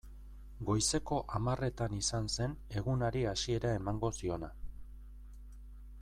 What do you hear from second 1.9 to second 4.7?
izan zen egunari hasiera emango ziona.